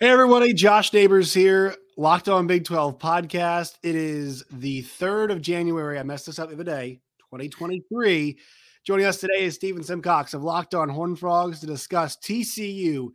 [0.00, 3.78] Hey everybody, Josh Neighbors here, Locked On Big 12 podcast.
[3.82, 5.98] It is the 3rd of January.
[5.98, 7.00] I messed this up the other day,
[7.32, 8.38] 2023.
[8.86, 13.08] Joining us today is Stephen Simcox of Locked On Horn Frogs to discuss TCU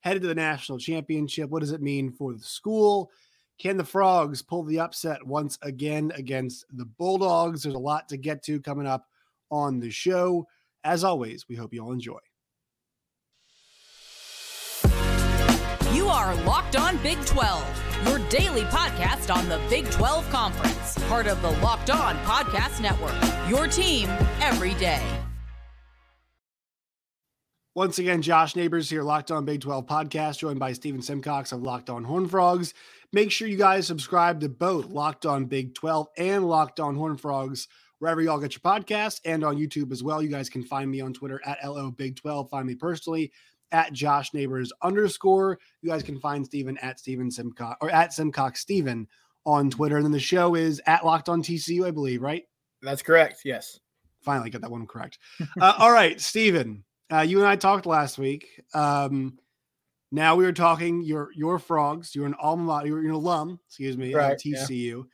[0.00, 1.50] headed to the national championship.
[1.50, 3.10] What does it mean for the school?
[3.58, 7.64] Can the Frogs pull the upset once again against the Bulldogs?
[7.64, 9.04] There's a lot to get to coming up
[9.50, 10.46] on the show.
[10.82, 12.20] As always, we hope you all enjoy.
[15.92, 21.26] You are Locked On Big 12, your daily podcast on the Big 12 Conference, part
[21.26, 23.14] of the Locked On Podcast Network.
[23.46, 24.08] Your team
[24.40, 25.02] every day.
[27.74, 31.60] Once again, Josh Neighbors here, Locked On Big 12 podcast, joined by Stephen Simcox of
[31.60, 32.72] Locked On Horn Frogs.
[33.12, 37.18] Make sure you guys subscribe to both Locked On Big 12 and Locked On Horn
[37.18, 40.22] Frogs, wherever y'all get your podcasts, and on YouTube as well.
[40.22, 42.48] You guys can find me on Twitter at LO Big 12.
[42.48, 43.30] Find me personally
[43.72, 45.58] at Josh Neighbors underscore.
[45.80, 49.08] You guys can find Steven at Steven Simcox or at Simcox Steven
[49.44, 49.96] on Twitter.
[49.96, 52.44] And then the show is at Locked on TCU, I believe, right?
[52.82, 53.40] That's correct.
[53.44, 53.80] Yes.
[54.20, 55.18] Finally got that one correct.
[55.60, 58.46] uh, all right, Steven, uh, you and I talked last week.
[58.72, 59.38] Um,
[60.12, 62.14] now we were talking your your frogs.
[62.14, 65.04] You're an alma mater, you're an alum, excuse me, right, TCU.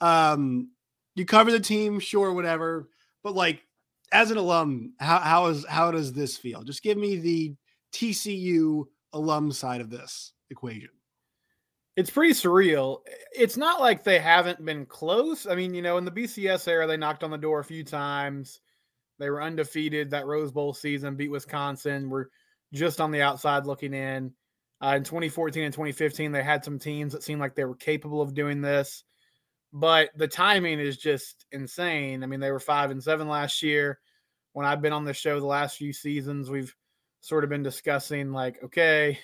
[0.00, 0.32] Yeah.
[0.32, 0.70] Um,
[1.14, 2.88] you cover the team, sure, whatever.
[3.24, 3.62] But like
[4.12, 6.62] as an alum, how how is how does this feel?
[6.62, 7.54] Just give me the
[7.96, 10.90] TCU alum side of this equation?
[11.96, 13.00] It's pretty surreal.
[13.34, 15.46] It's not like they haven't been close.
[15.46, 17.82] I mean, you know, in the BCS era, they knocked on the door a few
[17.82, 18.60] times.
[19.18, 22.10] They were undefeated that Rose Bowl season, beat Wisconsin.
[22.10, 22.26] We're
[22.74, 24.32] just on the outside looking in.
[24.82, 28.20] Uh, in 2014 and 2015, they had some teams that seemed like they were capable
[28.20, 29.04] of doing this,
[29.72, 32.22] but the timing is just insane.
[32.22, 34.00] I mean, they were five and seven last year.
[34.52, 36.74] When I've been on the show the last few seasons, we've
[37.20, 39.18] sort of been discussing like, okay,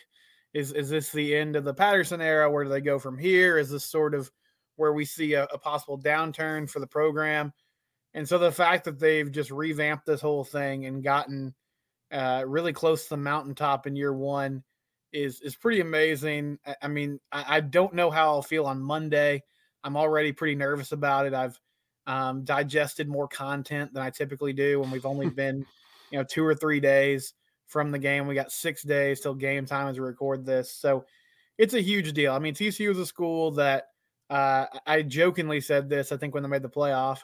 [0.55, 2.51] is is this the end of the Patterson era?
[2.51, 3.59] Where do they go from here?
[3.59, 4.31] Is this sort of
[4.77, 7.53] where we see a, a possible downturn for the program?
[8.15, 11.55] And so the fact that they've just revamped this whole thing and gotten
[12.11, 14.63] uh, really close to the mountaintop in year one
[15.13, 16.59] is is pretty amazing.
[16.67, 19.43] I, I mean, I, I, don't know how I'll feel on Monday.
[19.83, 21.35] I'm already pretty nervous about it.
[21.35, 21.59] I've
[22.07, 25.65] um, digested more content than I typically do when we've only been,
[26.11, 27.33] you know, two or three days
[27.73, 28.27] from the game.
[28.27, 30.71] We got six days till game time as we record this.
[30.71, 31.07] So
[31.59, 32.35] it's a huge deal.
[32.35, 33.89] I mean, TCU is a school that
[34.31, 37.21] uh, I jokingly said this, I think, when they made the playoff.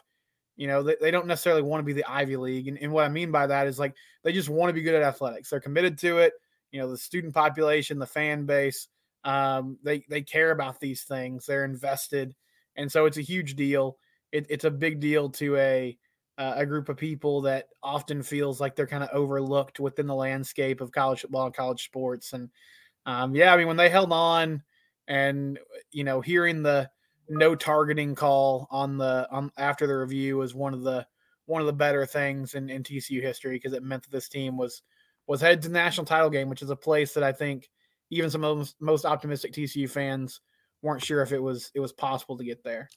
[0.57, 2.67] You know, they, they don't necessarily want to be the Ivy League.
[2.67, 4.95] And, and what I mean by that is like they just want to be good
[4.95, 5.49] at athletics.
[5.49, 6.33] They're committed to it.
[6.71, 8.87] You know, the student population, the fan base,
[9.23, 11.45] um, they, they care about these things.
[11.45, 12.35] They're invested.
[12.75, 13.97] And so it's a huge deal.
[14.31, 15.97] It, it's a big deal to a
[16.39, 20.15] uh, a group of people that often feels like they're kind of overlooked within the
[20.15, 22.31] landscape of college football and college sports.
[22.31, 22.49] And
[23.05, 24.63] um, yeah, I mean, when they held on
[25.09, 25.59] and,
[25.91, 26.89] you know, hearing the
[27.27, 31.05] no targeting call on the, on after the review was one of the,
[31.45, 34.55] one of the better things in, in TCU history because it meant that this team
[34.55, 34.81] was,
[35.27, 37.69] was headed to the national title game, which is a place that I think
[38.11, 40.39] even some of the most, most optimistic TCU fans
[40.81, 42.89] weren't sure if it was it was possible to get there.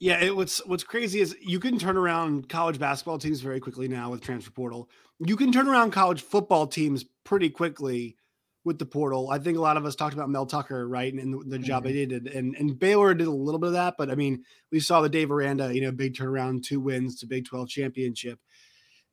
[0.00, 3.88] Yeah, it was what's crazy is you can turn around college basketball teams very quickly
[3.88, 4.88] now with transfer portal.
[5.18, 8.16] You can turn around college football teams pretty quickly
[8.64, 9.30] with the portal.
[9.30, 11.84] I think a lot of us talked about Mel Tucker, right, and, and the, job
[11.84, 11.92] mm-hmm.
[11.92, 14.80] they did, and and Baylor did a little bit of that, but I mean, we
[14.80, 18.38] saw the Dave Aranda, you know, big turnaround, two wins to Big Twelve championship.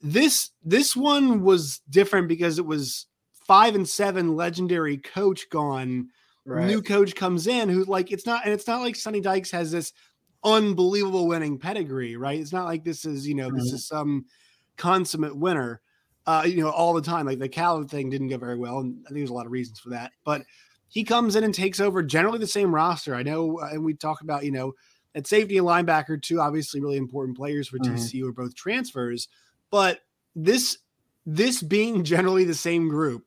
[0.01, 3.07] This this one was different because it was
[3.45, 6.07] five and seven legendary coach gone
[6.46, 6.68] right.
[6.68, 9.72] new coach comes in who's like it's not and it's not like Sonny Dykes has
[9.72, 9.94] this
[10.44, 12.40] unbelievable winning pedigree, right?
[12.40, 13.57] It's not like this is, you know, mm-hmm.
[13.57, 14.25] this is some
[14.78, 15.81] consummate winner.
[16.28, 17.25] Uh, you know, all the time.
[17.25, 19.51] Like the Cal thing didn't go very well, and I think there's a lot of
[19.51, 20.12] reasons for that.
[20.24, 20.44] But
[20.88, 23.16] he comes in and takes over generally the same roster.
[23.16, 24.74] I know, uh, and we talk about, you know,
[25.16, 27.96] at safety and linebacker, two obviously really important players for mm-hmm.
[27.96, 29.30] TCU are both transfers.
[29.72, 30.01] But
[30.35, 30.78] this
[31.25, 33.25] this being generally the same group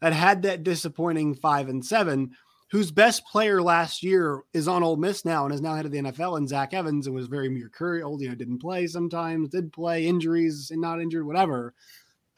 [0.00, 2.32] that had that disappointing five and seven,
[2.70, 5.92] whose best player last year is on Ole Miss now and is now head of
[5.92, 9.72] the NFL, and Zach Evans, and was very mercurial, you know, didn't play sometimes, did
[9.72, 11.74] play, injuries and not injured, whatever.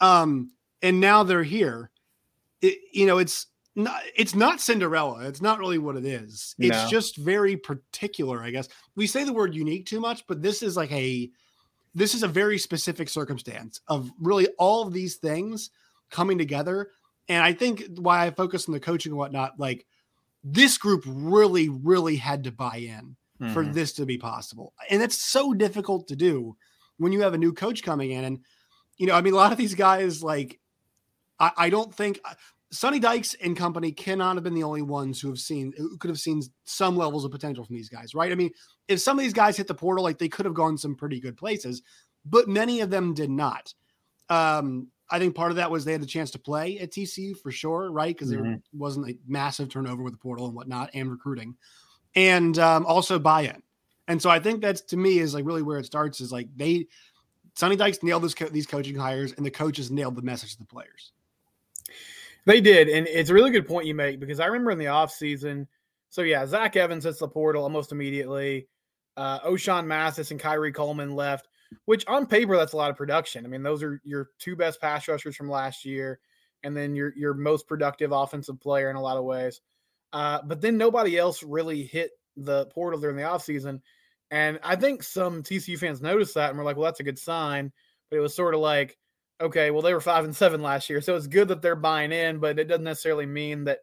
[0.00, 1.90] Um, and now they're here.
[2.62, 5.26] It, you know, it's not it's not Cinderella.
[5.26, 6.54] It's not really what it is.
[6.58, 6.88] It's no.
[6.88, 8.68] just very particular, I guess.
[8.96, 11.30] We say the word unique too much, but this is like a
[11.94, 15.70] this is a very specific circumstance of really all of these things
[16.10, 16.90] coming together
[17.30, 19.86] and I think why I focus on the coaching and whatnot, like
[20.42, 23.52] this group really, really had to buy in mm-hmm.
[23.52, 24.72] for this to be possible.
[24.88, 26.56] And it's so difficult to do
[26.98, 28.24] when you have a new coach coming in.
[28.24, 28.40] And,
[28.96, 30.58] you know, I mean, a lot of these guys, like,
[31.38, 32.20] I, I don't think
[32.72, 36.10] Sonny Dykes and company cannot have been the only ones who have seen who could
[36.10, 38.30] have seen some levels of potential from these guys, right?
[38.30, 38.50] I mean,
[38.88, 41.20] if some of these guys hit the portal, like they could have gone some pretty
[41.20, 41.82] good places,
[42.24, 43.74] but many of them did not.
[44.28, 47.36] Um, I think part of that was they had the chance to play at TCU
[47.36, 48.14] for sure, right?
[48.14, 48.44] Because mm-hmm.
[48.44, 51.56] there wasn't a massive turnover with the portal and whatnot and recruiting,
[52.14, 53.62] and um, also buy-in.
[54.08, 56.48] And so I think that's to me is like really where it starts is like
[56.56, 56.86] they
[57.54, 60.58] Sonny Dykes nailed this co- these coaching hires and the coaches nailed the message to
[60.58, 61.12] the players.
[62.46, 64.86] They did, and it's a really good point you make because I remember in the
[64.86, 65.66] offseason,
[66.08, 68.66] so yeah, Zach Evans hits the portal almost immediately.
[69.16, 71.48] Uh, Ochaun Mathis and Khari Coleman left,
[71.84, 73.44] which on paper that's a lot of production.
[73.44, 76.20] I mean, those are your two best pass rushers from last year,
[76.62, 79.60] and then your your most productive offensive player in a lot of ways.
[80.12, 83.80] Uh, but then nobody else really hit the portal during the offseason.
[84.30, 87.18] And I think some TCU fans noticed that and were like, well, that's a good
[87.18, 87.72] sign.
[88.10, 88.96] But it was sort of like,
[89.40, 91.00] okay, well, they were five and seven last year.
[91.00, 93.80] So it's good that they're buying in, but it doesn't necessarily mean that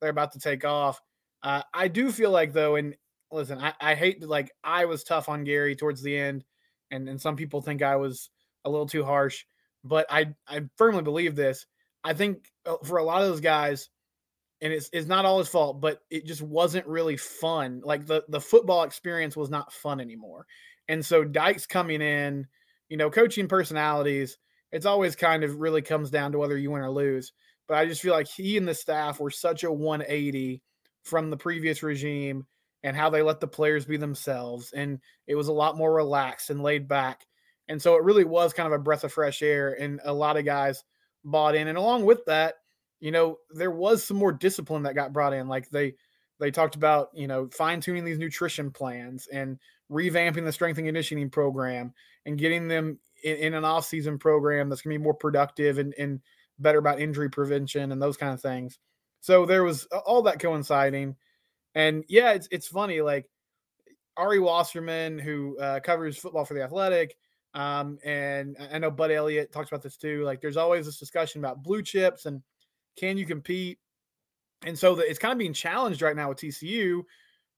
[0.00, 1.00] they're about to take off.
[1.42, 2.94] Uh, I do feel like, though, and
[3.30, 6.44] listen, I, I hate to, like, I was tough on Gary towards the end,
[6.90, 8.30] and, and some people think I was
[8.64, 9.44] a little too harsh,
[9.84, 11.66] but I, I firmly believe this.
[12.04, 13.88] I think uh, for a lot of those guys,
[14.60, 17.80] and it's, it's not all his fault, but it just wasn't really fun.
[17.84, 20.46] Like the, the football experience was not fun anymore.
[20.88, 22.46] And so Dykes coming in,
[22.88, 24.38] you know, coaching personalities,
[24.72, 27.32] it's always kind of really comes down to whether you win or lose.
[27.68, 30.62] But I just feel like he and the staff were such a 180
[31.04, 32.46] from the previous regime
[32.82, 34.72] and how they let the players be themselves.
[34.72, 37.26] And it was a lot more relaxed and laid back.
[37.68, 39.76] And so it really was kind of a breath of fresh air.
[39.78, 40.82] And a lot of guys
[41.24, 41.68] bought in.
[41.68, 42.54] And along with that,
[43.00, 45.48] you know, there was some more discipline that got brought in.
[45.48, 45.94] Like they
[46.38, 49.58] they talked about, you know, fine-tuning these nutrition plans and
[49.90, 51.92] revamping the strength and conditioning program
[52.24, 56.20] and getting them in, in an off-season program that's gonna be more productive and, and
[56.58, 58.78] better about injury prevention and those kind of things.
[59.20, 61.16] So there was all that coinciding.
[61.74, 63.28] And yeah, it's it's funny, like
[64.16, 67.16] Ari Wasserman, who uh, covers football for the athletic,
[67.54, 70.24] um, and I know Bud Elliott talks about this too.
[70.24, 72.42] Like there's always this discussion about blue chips and
[72.96, 73.78] can you compete?
[74.64, 77.02] And so the, it's kind of being challenged right now with TCU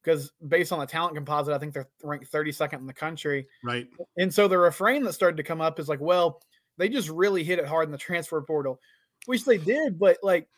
[0.02, 3.46] because based on the talent composite, I think they're ranked 32nd in the country.
[3.62, 3.88] Right.
[4.16, 6.40] And so the refrain that started to come up is like, well,
[6.78, 8.80] they just really hit it hard in the transfer portal,
[9.26, 10.48] which they did, but like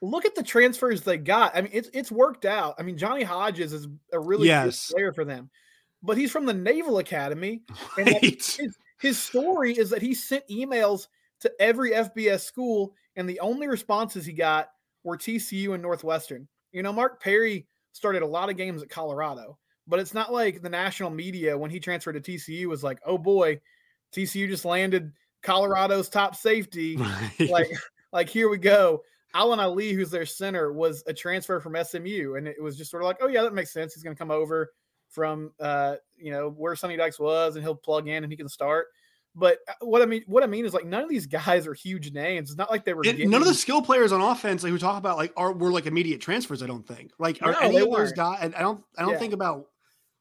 [0.00, 1.56] look at the transfers they got.
[1.56, 2.74] I mean, it's it's worked out.
[2.78, 4.88] I mean, Johnny Hodges is a really yes.
[4.88, 5.50] good player for them,
[6.02, 7.62] but he's from the Naval Academy,
[7.98, 8.22] and right.
[8.22, 11.08] his, his story is that he sent emails
[11.40, 14.70] to every FBS school and the only responses he got
[15.04, 16.46] were TCU and Northwestern.
[16.72, 20.62] You know, Mark Perry started a lot of games at Colorado, but it's not like
[20.62, 23.60] the national media when he transferred to TCU was like, "Oh boy,
[24.14, 25.12] TCU just landed
[25.42, 26.96] Colorado's top safety."
[27.40, 27.50] Right.
[27.50, 27.70] Like,
[28.12, 29.02] like here we go.
[29.34, 33.02] Alan Ali, who's their center, was a transfer from SMU, and it was just sort
[33.02, 33.94] of like, "Oh yeah, that makes sense.
[33.94, 34.72] He's going to come over
[35.08, 38.48] from uh, you know where Sonny Dykes was, and he'll plug in and he can
[38.48, 38.86] start."
[39.34, 41.74] But uh, what I mean, what I mean is like none of these guys are
[41.74, 42.50] huge names.
[42.50, 43.02] It's not like they were.
[43.02, 43.30] Getting...
[43.30, 45.86] None of the skill players on offense, like who talk about, like are were like
[45.86, 46.62] immediate transfers.
[46.62, 47.12] I don't think.
[47.18, 48.38] Like are no, any of those guys?
[48.42, 48.82] And I don't.
[48.98, 49.18] I don't yeah.
[49.18, 49.66] think about.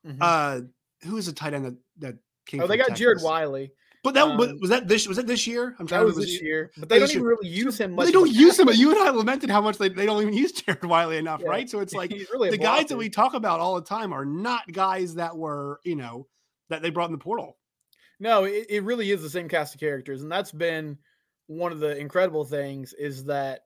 [0.05, 0.19] Mm-hmm.
[0.21, 0.61] Uh,
[1.03, 2.15] who is a tight end that that
[2.45, 2.61] came?
[2.61, 2.99] Oh, they got Texas.
[2.99, 3.71] Jared Wiley.
[4.01, 5.75] But that um, was that this was that this year?
[5.77, 6.01] I'm trying.
[6.01, 7.93] That was to, this year, but they don't even really use him.
[7.93, 8.65] Much they don't use him.
[8.65, 11.41] But you and I lamented how much they, they don't even use Jared Wiley enough,
[11.41, 11.49] yeah.
[11.49, 11.69] right?
[11.69, 14.71] So it's like really the guys that we talk about all the time are not
[14.71, 16.27] guys that were you know
[16.69, 17.57] that they brought in the portal.
[18.21, 20.97] No, it, it really is the same cast of characters, and that's been
[21.47, 23.61] one of the incredible things is that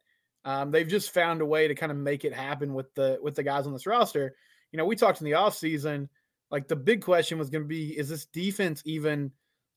[0.45, 3.35] um, they've just found a way to kind of make it happen with the with
[3.35, 4.35] the guys on this roster.
[4.71, 6.09] You know, we talked in the offseason,
[6.49, 9.31] like the big question was going to be is this defense even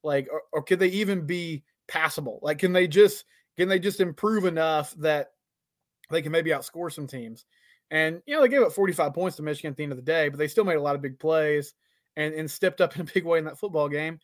[0.07, 2.39] like or, or could they even be passable?
[2.43, 3.25] Like can they just
[3.57, 5.33] can they just improve enough that
[6.11, 7.45] they can maybe outscore some teams?
[7.91, 10.03] And you know, they gave up 45 points to Michigan at the end of the
[10.03, 11.75] day, but they still made a lot of big plays
[12.17, 14.19] and, and stepped up in a big way in that football game.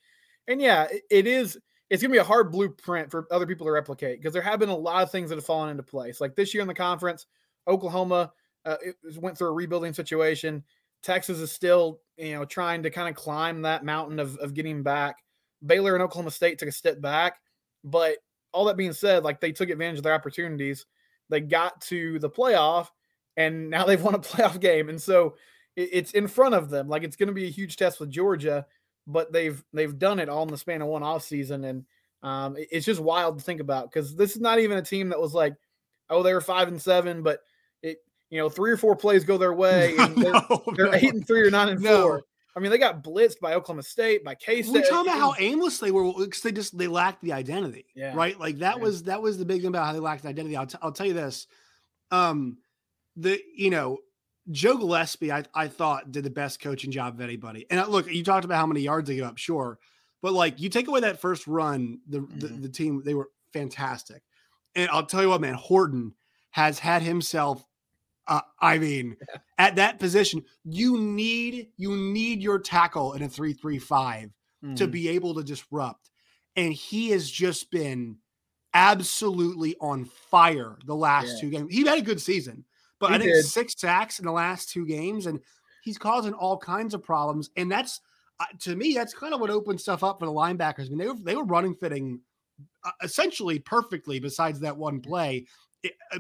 [0.48, 1.58] And yeah, it is.
[1.90, 4.70] It's gonna be a hard blueprint for other people to replicate because there have been
[4.70, 6.22] a lot of things that have fallen into place.
[6.22, 7.26] Like this year in the conference,
[7.68, 8.32] Oklahoma
[8.64, 8.76] uh,
[9.16, 10.64] went through a rebuilding situation.
[11.02, 14.82] Texas is still, you know, trying to kind of climb that mountain of, of getting
[14.82, 15.16] back.
[15.64, 17.40] Baylor and Oklahoma State took a step back,
[17.85, 18.19] but
[18.52, 20.87] all that being said, like they took advantage of their opportunities.
[21.28, 22.88] They got to the playoff,
[23.37, 25.37] and now they've won a playoff game, and so
[25.76, 26.88] it, it's in front of them.
[26.88, 28.66] Like it's going to be a huge test with Georgia
[29.07, 31.85] but they've they've done it all in the span of one off season, and
[32.23, 35.21] um, it's just wild to think about because this is not even a team that
[35.21, 35.54] was like,
[36.09, 37.40] oh, they were five and seven, but
[37.83, 37.99] it
[38.31, 40.95] you know three or four plays go their way, and they're, no, they're no.
[40.95, 42.02] eight and three or nine and no.
[42.02, 42.23] four.
[42.54, 44.75] I mean, they got blitzed by Oklahoma State, by K State.
[44.75, 48.14] We're talking about how aimless they were because they just they lacked the identity, yeah.
[48.14, 48.38] right?
[48.38, 48.82] Like that yeah.
[48.82, 50.56] was that was the big thing about how they lacked the identity.
[50.56, 51.47] I'll, t- I'll tell you this:
[52.11, 52.59] Um,
[53.16, 53.99] the you know
[54.50, 57.66] Joe Gillespie, I, I thought did the best coaching job of anybody.
[57.71, 59.78] And look, you talked about how many yards they gave up, sure,
[60.21, 62.38] but like you take away that first run, the, mm-hmm.
[62.38, 64.23] the, the team they were fantastic.
[64.75, 66.14] And I'll tell you what, man, Horton
[66.50, 67.64] has had himself.
[68.26, 69.16] Uh, I mean,
[69.58, 74.30] at that position, you need you need your tackle in a three three five
[74.64, 74.74] mm-hmm.
[74.76, 76.10] to be able to disrupt,
[76.56, 78.18] and he has just been
[78.74, 81.40] absolutely on fire the last yeah.
[81.40, 81.74] two games.
[81.74, 82.64] He had a good season,
[83.00, 83.44] but he I think did.
[83.44, 85.40] six sacks in the last two games, and
[85.82, 87.50] he's causing all kinds of problems.
[87.56, 88.00] And that's
[88.40, 90.86] uh, to me, that's kind of what opened stuff up for the linebackers.
[90.86, 92.20] I mean, they were they were running fitting
[92.84, 94.20] uh, essentially perfectly.
[94.20, 95.46] Besides that one play,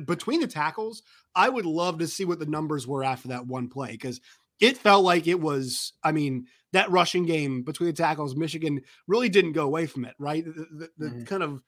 [0.06, 1.02] between the tackles,
[1.34, 4.20] I would love to see what the numbers were after that one play because
[4.60, 5.92] it felt like it was.
[6.02, 10.14] I mean, that rushing game between the tackles, Michigan really didn't go away from it.
[10.18, 11.24] Right, the, the, the mm-hmm.
[11.24, 11.62] kind of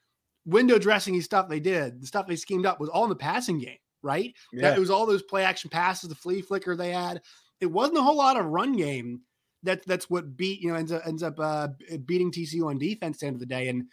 [0.46, 3.58] window dressing stuff they did, the stuff they schemed up was all in the passing
[3.58, 4.34] game, right?
[4.52, 4.62] Yeah.
[4.62, 7.22] That, it was all those play action passes, the flea flicker they had.
[7.60, 9.22] It wasn't a whole lot of run game.
[9.62, 11.68] That that's what beat you know ends up ends up uh,
[12.04, 13.68] beating TCU on defense at the end of the day.
[13.68, 13.84] And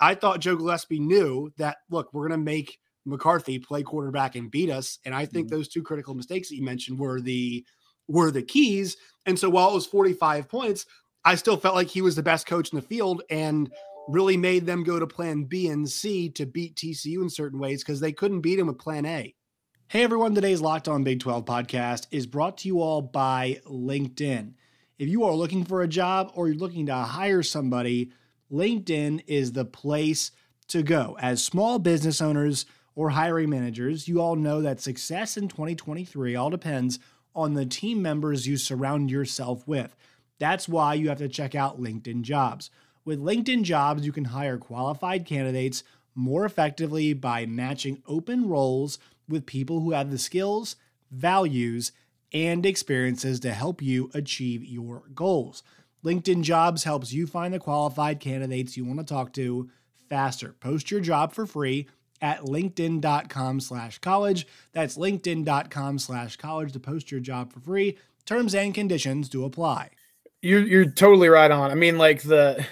[0.00, 4.70] I thought Joe Gillespie knew that look, we're gonna make McCarthy play quarterback and beat
[4.70, 4.98] us.
[5.04, 5.56] And I think mm-hmm.
[5.56, 7.64] those two critical mistakes that you mentioned were the
[8.08, 8.96] were the keys.
[9.26, 10.86] And so while it was 45 points,
[11.24, 13.22] I still felt like he was the best coach in the field.
[13.30, 13.70] And
[14.08, 17.82] really made them go to plan B and C to beat TCU in certain ways
[17.82, 19.34] because they couldn't beat him with plan A.
[19.88, 24.54] Hey everyone, today's Locked On Big 12 podcast is brought to you all by LinkedIn.
[24.98, 28.10] If you are looking for a job or you're looking to hire somebody,
[28.50, 30.30] LinkedIn is the place
[30.68, 31.16] to go.
[31.20, 36.50] As small business owners or hiring managers, you all know that success in 2023 all
[36.50, 36.98] depends
[37.34, 39.96] on the team members you surround yourself with.
[40.38, 42.70] That's why you have to check out LinkedIn Jobs.
[43.04, 45.82] With LinkedIn Jobs, you can hire qualified candidates
[46.14, 50.76] more effectively by matching open roles with people who have the skills,
[51.10, 51.92] values,
[52.32, 55.62] and experiences to help you achieve your goals.
[56.04, 59.70] LinkedIn Jobs helps you find the qualified candidates you want to talk to
[60.08, 60.54] faster.
[60.60, 61.86] Post your job for free
[62.22, 64.46] at linkedin.com slash college.
[64.72, 67.98] That's linkedin.com slash college to post your job for free.
[68.24, 69.90] Terms and conditions do apply.
[70.40, 71.70] You're, you're totally right on.
[71.70, 72.64] I mean, like the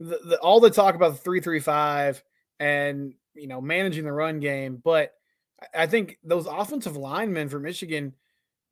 [0.00, 2.22] the, the, all the talk about the three three five
[2.58, 5.12] and you know managing the run game, but
[5.74, 8.14] I think those offensive linemen for Michigan,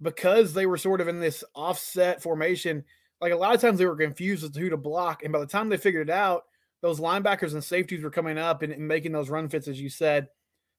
[0.01, 2.85] because they were sort of in this offset formation,
[3.21, 5.41] like a lot of times they were confused as to who to block, and by
[5.41, 6.45] the time they figured it out,
[6.83, 9.88] those linebackers and safeties were coming up and, and making those run fits, as you
[9.88, 10.28] said.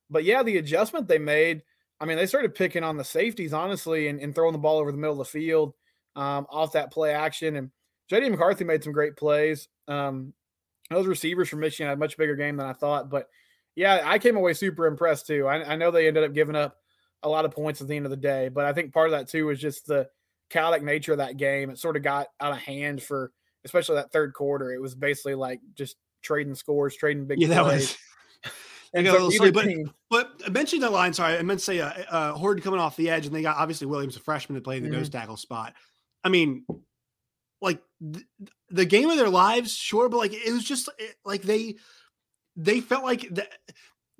[0.09, 1.63] But yeah, the adjustment they made,
[1.99, 4.91] I mean, they started picking on the safeties honestly and, and throwing the ball over
[4.91, 5.73] the middle of the field
[6.15, 7.55] um, off that play action.
[7.55, 7.71] And
[8.11, 9.67] JJ McCarthy made some great plays.
[9.87, 10.33] Um,
[10.89, 13.09] those receivers from Michigan had a much bigger game than I thought.
[13.09, 13.27] But
[13.75, 15.47] yeah, I came away super impressed too.
[15.47, 16.77] I, I, know they ended up giving up
[17.23, 19.11] a lot of points at the end of the day, but I think part of
[19.11, 20.07] that too was just the
[20.49, 21.69] chaotic nature of that game.
[21.69, 23.31] It sort of got out of hand for
[23.67, 24.71] especially that third quarter.
[24.71, 27.55] It was basically like just trading scores, trading big yeah, plays.
[27.55, 27.97] That was.
[28.93, 29.67] And so but,
[30.09, 33.09] but mentioning the line, sorry, I meant to say uh, uh, Horde coming off the
[33.09, 34.99] edge, and they got obviously Williams, a freshman, to play in the mm-hmm.
[34.99, 35.73] nose tackle spot.
[36.23, 36.65] I mean,
[37.61, 38.25] like th-
[38.69, 41.75] the game of their lives, sure, but like it was just it, like they
[42.55, 43.49] they felt like that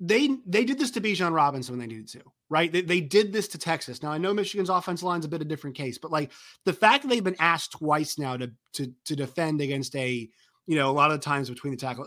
[0.00, 2.70] they they did this to Bijan Robinson when they needed to, right?
[2.70, 4.02] They, they did this to Texas.
[4.02, 6.32] Now I know Michigan's offensive line's a bit of a different case, but like
[6.64, 10.28] the fact that they've been asked twice now to to to defend against a
[10.66, 12.06] you know a lot of times between the tackle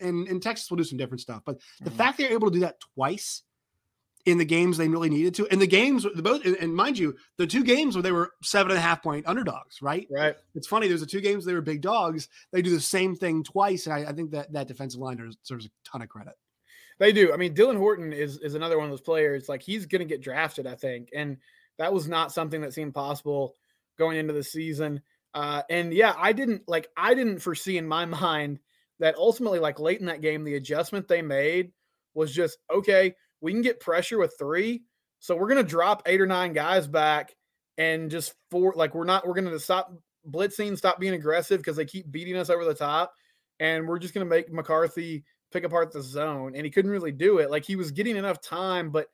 [0.00, 1.98] and and Texas will do some different stuff, but the mm-hmm.
[1.98, 3.42] fact they're able to do that twice
[4.26, 5.46] in the games they really needed to.
[5.48, 8.70] And the games, the both, and mind you, the two games where they were seven
[8.70, 10.06] and a half point underdogs, right?
[10.10, 10.36] Right.
[10.54, 10.88] It's funny.
[10.88, 12.28] There's the two games they were big dogs.
[12.52, 15.66] They do the same thing twice, and I, I think that that defensive line deserves
[15.66, 16.34] a ton of credit.
[17.00, 17.32] They do.
[17.32, 19.48] I mean, Dylan Horton is is another one of those players.
[19.48, 21.38] Like he's going to get drafted, I think, and
[21.78, 23.56] that was not something that seemed possible
[23.98, 25.00] going into the season.
[25.34, 28.60] Uh, and yeah, I didn't like I didn't foresee in my mind
[29.00, 31.72] that ultimately, like late in that game, the adjustment they made
[32.14, 34.82] was just okay we can get pressure with three.
[35.18, 37.34] So we're going to drop eight or nine guys back
[37.78, 39.92] and just four, like we're not, we're going to stop
[40.28, 43.12] blitzing, stop being aggressive because they keep beating us over the top.
[43.58, 46.54] And we're just going to make McCarthy pick apart the zone.
[46.54, 47.50] And he couldn't really do it.
[47.50, 49.08] Like he was getting enough time, but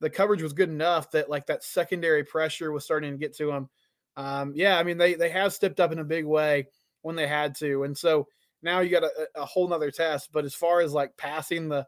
[0.00, 3.50] the coverage was good enough that like that secondary pressure was starting to get to
[3.50, 3.68] him.
[4.16, 6.66] Um, yeah, I mean, they, they have stepped up in a big way
[7.02, 7.84] when they had to.
[7.84, 8.26] And so
[8.62, 10.30] now you got a, a whole nother test.
[10.32, 11.86] But as far as like passing the,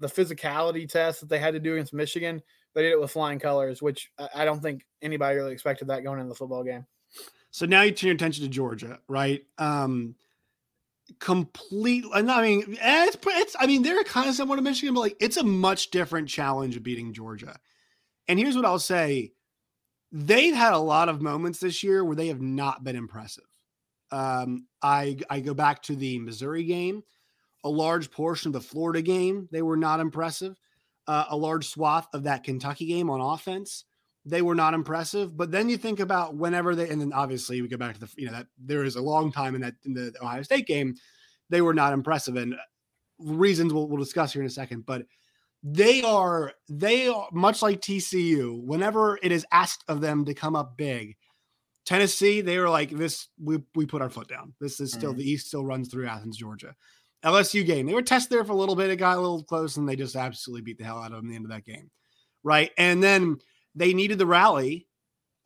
[0.00, 2.42] the physicality test that they had to do against Michigan,
[2.74, 6.18] they did it with flying colors, which I don't think anybody really expected that going
[6.18, 6.86] into the football game.
[7.52, 9.44] So now you turn your attention to Georgia, right?
[9.58, 10.16] Um,
[11.20, 12.04] complete.
[12.12, 13.56] I mean, it's, it's.
[13.58, 16.76] I mean, they're kind of somewhat of Michigan, but like it's a much different challenge
[16.76, 17.58] of beating Georgia.
[18.28, 19.32] And here's what I'll say
[20.12, 23.44] they've had a lot of moments this year where they have not been impressive.
[24.10, 27.02] Um, I I go back to the Missouri game,
[27.64, 30.56] a large portion of the Florida game, they were not impressive.
[31.06, 33.84] Uh, a large swath of that Kentucky game on offense,
[34.24, 35.36] they were not impressive.
[35.36, 38.10] But then you think about whenever they, and then obviously we go back to the,
[38.16, 40.94] you know, that there is a long time in that in the Ohio State game,
[41.50, 42.54] they were not impressive, and
[43.18, 44.86] reasons we'll, we'll discuss here in a second.
[44.86, 45.06] But
[45.62, 48.62] they are they are much like TCU.
[48.62, 51.16] Whenever it is asked of them to come up big,
[51.84, 53.28] Tennessee they were like this.
[53.42, 54.54] We we put our foot down.
[54.60, 55.18] This is still mm-hmm.
[55.18, 56.74] the East still runs through Athens, Georgia.
[57.24, 58.90] LSU game they were tested there for a little bit.
[58.90, 61.26] It got a little close, and they just absolutely beat the hell out of them
[61.26, 61.90] at the end of that game,
[62.42, 62.70] right?
[62.76, 63.38] And then
[63.74, 64.86] they needed the rally,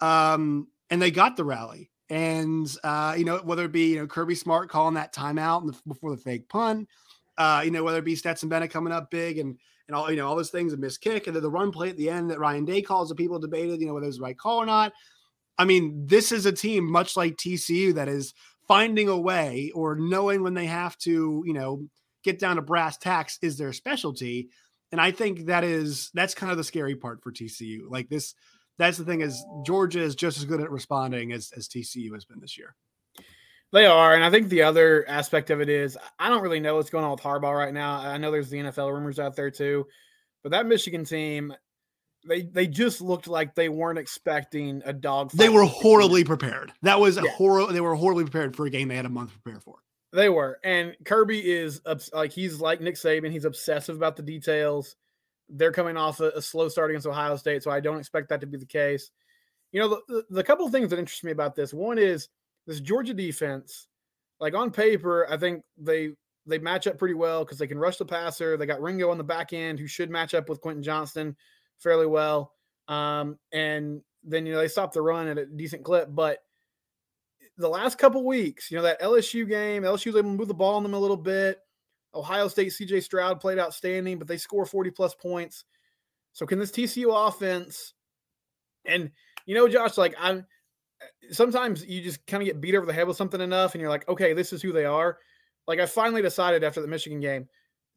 [0.01, 1.91] um, and they got the rally.
[2.11, 6.11] And uh, you know whether it be you know Kirby Smart calling that timeout before
[6.11, 6.89] the fake punt,
[7.37, 9.59] uh, you know whether it be Stetson Bennett coming up big and
[9.89, 11.91] and all you know all those things, a missed kick, and then the run play
[11.91, 14.17] at the end that Ryan Day calls that people debated, you know whether it was
[14.17, 14.93] the right call or not.
[15.59, 18.33] I mean, this is a team much like TCU that is
[18.69, 21.89] finding a way or knowing when they have to, you know,
[22.23, 24.51] get down to brass tacks is their specialty.
[24.93, 27.81] And I think that is that's kind of the scary part for TCU.
[27.89, 28.35] Like this,
[28.79, 32.25] that's the thing is Georgia is just as good at responding as, as TCU has
[32.25, 32.75] been this year.
[33.71, 36.77] They are, and I think the other aspect of it is I don't really know
[36.77, 37.99] what's going on with Harbaugh right now.
[37.99, 39.87] I know there's the NFL rumors out there too,
[40.43, 41.53] but that Michigan team,
[42.27, 45.33] they they just looked like they weren't expecting a dog.
[45.33, 46.73] They were horribly prepared.
[46.81, 47.31] That was yeah.
[47.33, 47.71] horrible.
[47.71, 49.81] They were horribly prepared for a game they had a month to prepare for.
[50.13, 51.83] They were, and Kirby is
[52.15, 53.31] like he's like Nick Saban.
[53.31, 54.97] He's obsessive about the details.
[55.51, 58.41] They're coming off a, a slow start against Ohio State, so I don't expect that
[58.41, 59.11] to be the case.
[59.73, 62.31] You know, the, the, couple of things that interest me about this one is
[62.67, 63.87] this Georgia defense,
[64.41, 66.13] like on paper, I think they
[66.47, 68.57] they match up pretty well because they can rush the passer.
[68.57, 71.37] They got Ringo on the back end who should match up with Quentin Johnston
[71.79, 72.53] fairly well.
[72.89, 76.09] Um, and then you know they stop the run at a decent clip.
[76.11, 76.39] But
[77.59, 80.55] the last couple weeks, you know, that LSU game, LSU was able to move the
[80.55, 81.59] ball on them a little bit.
[82.15, 85.65] Ohio State, CJ Stroud played outstanding, but they score 40 plus points.
[86.33, 87.95] So can this TCU offense
[88.85, 89.11] and
[89.45, 90.47] you know, Josh, like I'm
[91.31, 93.91] sometimes you just kind of get beat over the head with something enough and you're
[93.91, 95.19] like, okay, this is who they are.
[95.67, 97.49] Like I finally decided after the Michigan game,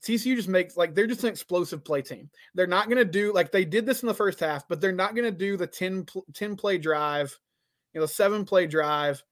[0.03, 2.29] TCU just makes like they're just an explosive play team.
[2.55, 4.91] They're not going to do like they did this in the first half, but they're
[4.91, 7.37] not going to do the 10, 10 play drive,
[7.93, 9.23] you know, seven play drive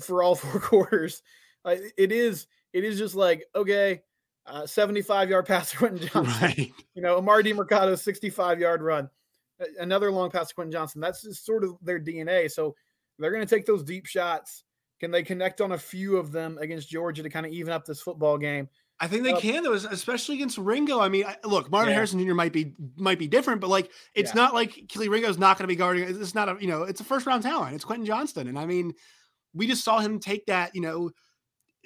[0.00, 1.22] for all four quarters.
[1.64, 4.02] Like it is, it is just like, okay,
[4.46, 6.42] uh, 75 yard pass to Quentin Johnston.
[6.42, 6.72] right.
[6.94, 9.08] you know, Emari Mercado 65 yard run
[9.78, 11.00] another long pass to Quentin Johnston.
[11.00, 12.50] That's just sort of their DNA.
[12.50, 12.74] So
[13.18, 14.64] they're going to take those deep shots.
[15.00, 17.84] Can they connect on a few of them against Georgia to kind of even up
[17.84, 18.68] this football game?
[19.00, 21.00] I think they uh, can, though, especially against Ringo.
[21.00, 21.96] I mean, look, Marvin yeah.
[21.96, 22.34] Harrison Jr.
[22.34, 24.42] might be might be different, but like, it's yeah.
[24.42, 26.04] not like Kelee Ringo's not going to be guarding.
[26.04, 27.74] It's not a you know, it's a first round talent.
[27.74, 28.94] It's Quentin Johnston, and I mean,
[29.54, 30.74] we just saw him take that.
[30.74, 31.10] You know,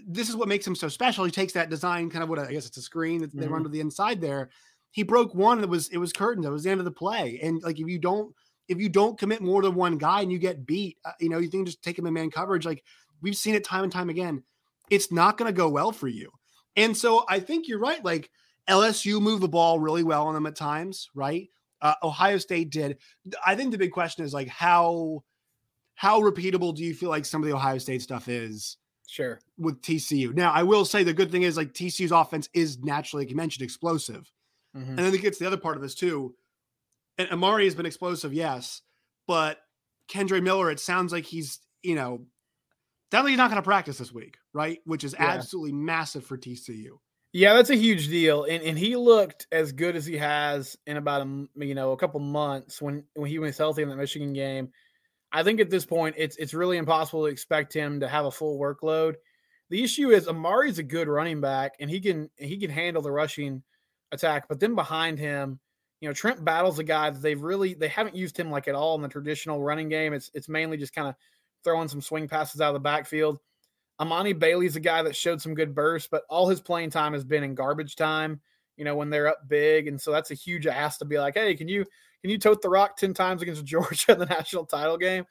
[0.06, 1.24] this is what makes him so special.
[1.24, 3.40] He takes that design, kind of what I guess it's a screen that mm-hmm.
[3.40, 4.50] they run to the inside there,
[4.90, 5.62] he broke one.
[5.62, 6.46] It was it was curtains.
[6.46, 7.38] It was the end of the play.
[7.42, 8.34] And like if you don't
[8.68, 11.38] if you don't commit more than one guy and you get beat, uh, you know
[11.38, 12.66] you think just take him in man coverage.
[12.66, 12.84] Like
[13.20, 14.42] we've seen it time and time again.
[14.90, 16.32] It's not going to go well for you.
[16.76, 18.02] And so I think you're right.
[18.04, 18.30] Like
[18.68, 21.48] LSU moved the ball really well on them at times, right?
[21.80, 22.98] Uh, Ohio State did.
[23.44, 25.22] I think the big question is like how
[25.98, 28.76] how repeatable do you feel like some of the Ohio State stuff is?
[29.08, 29.40] Sure.
[29.58, 30.32] With TCU.
[30.32, 33.36] Now, I will say the good thing is like TCU's offense is naturally, like you
[33.36, 34.30] mentioned, explosive.
[34.76, 34.90] Mm-hmm.
[34.90, 36.36] And then it gets the other part of this too.
[37.18, 38.82] And Emari has been explosive, yes,
[39.26, 39.58] but
[40.08, 42.20] Kendre Miller, it sounds like he's, you know,
[43.10, 44.78] definitely not going to practice this week, right?
[44.84, 45.26] Which is yeah.
[45.26, 46.90] absolutely massive for TCU.
[47.32, 50.96] Yeah, that's a huge deal, and and he looked as good as he has in
[50.96, 54.32] about a you know a couple months when when he was healthy in the Michigan
[54.32, 54.70] game.
[55.32, 58.30] I think at this point it's it's really impossible to expect him to have a
[58.30, 59.16] full workload.
[59.70, 63.10] The issue is Emari's a good running back, and he can he can handle the
[63.10, 63.62] rushing
[64.12, 64.48] attack.
[64.48, 65.60] But then behind him,
[66.00, 68.74] you know, Trent Battle's a guy that they've really they haven't used him like at
[68.74, 70.12] all in the traditional running game.
[70.12, 71.14] It's it's mainly just kind of
[71.64, 73.38] throwing some swing passes out of the backfield.
[74.00, 77.24] Emani Bailey's a guy that showed some good bursts, but all his playing time has
[77.24, 78.40] been in garbage time.
[78.76, 81.34] You know, when they're up big, and so that's a huge ask to be like,
[81.34, 81.84] hey, can you
[82.22, 85.24] can you tote the rock ten times against Georgia in the national title game?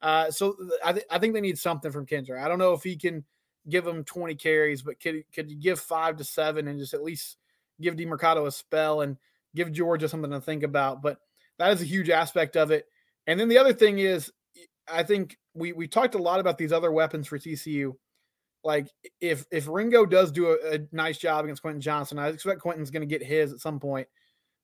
[0.00, 2.42] Uh, so I, th- I think they need something from Kendre.
[2.42, 3.24] I don't know if he can
[3.68, 7.02] give them 20 carries, but could could you give five to seven and just at
[7.04, 7.36] least
[7.80, 9.16] give Demercado a spell and
[9.54, 11.02] give Georgia something to think about.
[11.02, 11.18] But
[11.58, 12.86] that is a huge aspect of it.
[13.26, 14.32] And then the other thing is,
[14.90, 17.94] I think we we talked a lot about these other weapons for TCU.
[18.64, 18.88] Like
[19.20, 22.90] if if Ringo does do a, a nice job against Quentin Johnston, I expect Quentin's
[22.90, 24.08] going to get his at some point.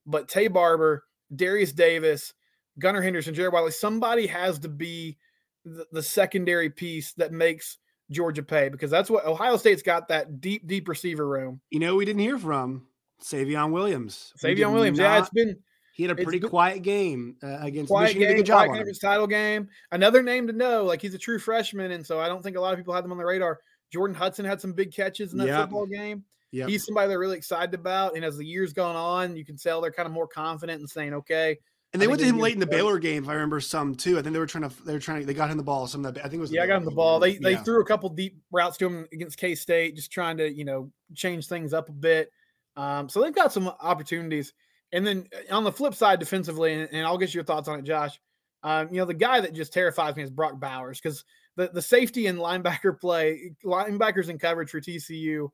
[0.07, 2.35] But Taye Barber Derius Davis,
[2.79, 3.71] Gunnar Henderson, Jared Wiley.
[3.71, 5.19] Somebody has to be
[5.65, 7.79] the, the secondary piece that makes
[8.11, 11.61] Georgia pay because that's what Ohio State's got that deep, deep receiver room.
[11.71, 12.87] You know, we didn't hear from
[13.23, 14.33] Savion Williams.
[14.43, 15.59] Savion Williams, not, yeah, it's been
[15.99, 18.37] he had a pretty quiet game uh, against quiet Michigan.
[18.37, 19.69] Game, quiet his title game.
[19.91, 22.61] Another name to know, like he's a true freshman, and so I don't think a
[22.61, 23.59] lot of people had them on the radar.
[23.93, 25.61] Jordan Hudson had some big catches in that yep.
[25.63, 26.23] football game.
[26.53, 26.69] Yep.
[26.69, 29.81] He's somebody they're really excited about, and as the years gone on, you can tell
[29.81, 31.59] they're kind of more confident and saying, "Okay,
[31.95, 34.19] and they went to him late in the Baylor game, if I remember some too.
[34.19, 35.87] I think they were trying to they were trying to they got him the ball.
[35.87, 37.19] Some of that I think it was yeah, I got him the ball.
[37.19, 37.63] They they yeah.
[37.63, 40.91] threw a couple deep routes to him against K State, just trying to you know
[41.15, 42.31] change things up a bit.
[42.77, 44.53] Um, so they've got some opportunities.
[44.93, 47.79] And then uh, on the flip side, defensively, and, and I'll get your thoughts on
[47.79, 48.21] it, Josh.
[48.63, 51.25] Um, you know the guy that just terrifies me is Brock Bowers because
[51.57, 55.49] the the safety and linebacker play, linebackers in coverage for TCU,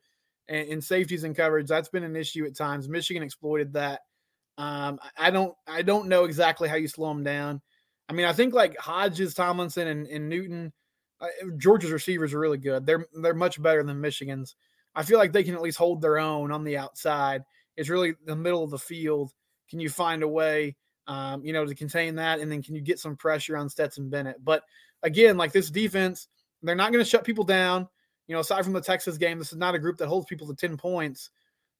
[0.48, 2.88] and, and safeties and coverage that's been an issue at times.
[2.88, 4.00] Michigan exploited that.
[4.56, 7.60] Um, I don't I don't know exactly how you slow them down.
[8.08, 10.72] I mean, I think like Hodges, Tomlinson, and, and Newton,
[11.20, 11.26] uh,
[11.56, 12.86] Georgia's receivers are really good.
[12.86, 14.54] They're they're much better than Michigan's.
[14.94, 17.42] I feel like they can at least hold their own on the outside.
[17.76, 19.32] It's really the middle of the field.
[19.68, 20.76] Can you find a way,
[21.08, 24.08] um, you know, to contain that, and then can you get some pressure on Stetson
[24.08, 24.44] Bennett?
[24.44, 24.62] But
[25.02, 26.28] again, like this defense,
[26.62, 27.88] they're not going to shut people down.
[28.26, 30.46] You know, aside from the Texas game, this is not a group that holds people
[30.46, 31.30] to ten points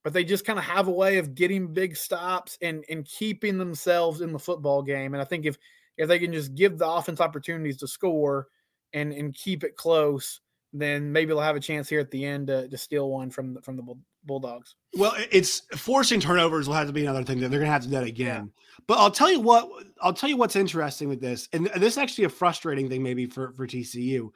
[0.04, 3.58] but they just kind of have a way of getting big stops and and keeping
[3.58, 5.14] themselves in the football game.
[5.14, 5.58] And I think if
[5.96, 8.46] if they can just give the offense opportunities to score
[8.92, 10.40] and and keep it close,
[10.72, 13.54] then maybe they'll have a chance here at the end to, to steal one from
[13.54, 14.76] the, from the Bulldogs.
[14.94, 17.82] Well, it's forcing turnovers will have to be another thing that they're going to have
[17.82, 18.52] to do that again.
[18.54, 18.82] Yeah.
[18.86, 19.68] But I'll tell you what,
[20.02, 23.24] I'll tell you what's interesting with this, and this is actually a frustrating thing maybe
[23.24, 24.30] for for TCU.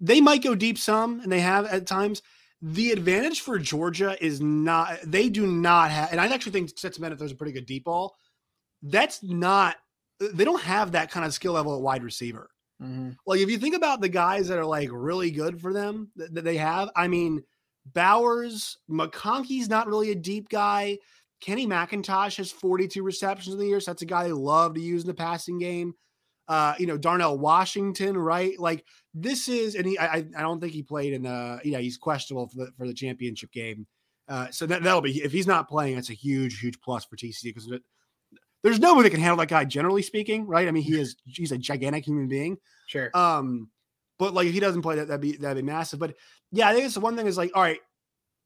[0.00, 2.22] They might go deep some, and they have at times
[2.62, 7.02] the advantage for Georgia is not they do not have, and I actually think Stetson
[7.02, 8.16] Bennett throws a pretty good deep ball.
[8.82, 9.76] That's not
[10.20, 12.50] they don't have that kind of skill level at wide receiver.
[12.82, 13.10] Mm-hmm.
[13.26, 16.34] Like if you think about the guys that are like really good for them that,
[16.34, 17.42] that they have, I mean,
[17.86, 20.98] Bowers, McConkey's not really a deep guy.
[21.40, 24.80] Kenny McIntosh has 42 receptions in the year, so that's a guy they love to
[24.80, 25.94] use in the passing game.
[26.50, 28.58] Uh, you know, Darnell Washington, right?
[28.58, 28.84] Like
[29.14, 32.48] this is, and he, I, I don't think he played in the, yeah, he's questionable
[32.48, 33.86] for the for the championship game.
[34.28, 37.14] Uh, so that that'll be if he's not playing, that's a huge, huge plus for
[37.14, 37.70] TCU because
[38.64, 39.64] there's nobody that can handle that guy.
[39.64, 40.66] Generally speaking, right?
[40.66, 42.58] I mean, he is he's a gigantic human being.
[42.88, 43.10] Sure.
[43.14, 43.70] Um,
[44.18, 46.00] but like if he doesn't play, that that'd be that'd be massive.
[46.00, 46.16] But
[46.50, 47.78] yeah, I think it's the one thing is like, all right,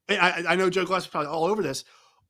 [0.09, 1.83] I, I know Joe Glass is probably all over this.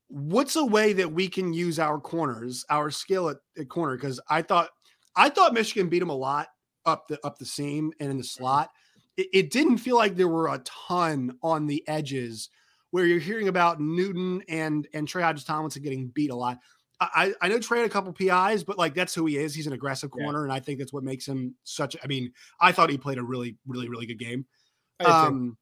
[0.08, 3.98] What's a way that we can use our corners, our skill at, at corner?
[3.98, 4.70] Because I thought
[5.16, 6.48] I thought Michigan beat them a lot
[6.86, 8.44] up the up the seam and in the mm-hmm.
[8.44, 8.72] slot.
[9.18, 12.50] It, it didn't feel like there were a ton on the edges
[12.92, 16.60] where you're hearing about Newton and and Trey Hodges Tomlinson getting beat a lot.
[17.02, 19.54] I, I know Trey had a couple PIs, but like that's who he is.
[19.54, 20.44] He's an aggressive corner, yeah.
[20.46, 21.98] and I think that's what makes him such.
[22.02, 24.46] I mean, I thought he played a really, really, really good game.
[25.06, 25.58] Um,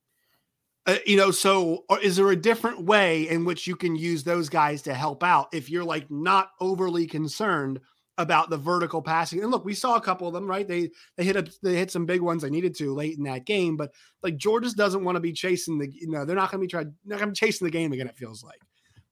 [0.86, 4.48] uh, you know, so is there a different way in which you can use those
[4.48, 7.80] guys to help out if you're like not overly concerned
[8.18, 9.42] about the vertical passing.
[9.42, 10.68] And look, we saw a couple of them, right?
[10.68, 13.46] They they hit a, they hit some big ones they needed to late in that
[13.46, 16.62] game, but like Georgia's doesn't want to be chasing the you know, they're not going
[16.62, 18.60] to be trying not going to be chasing the game again it feels like.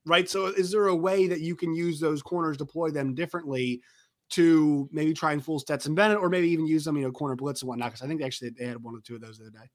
[0.05, 0.29] Right?
[0.29, 3.81] So is there a way that you can use those corners deploy them differently
[4.31, 7.35] to maybe try and fool Stetson Bennett or maybe even use them, you know, corner
[7.35, 9.45] blitz and whatnot cuz I think actually they had one or two of those the
[9.45, 9.69] other day.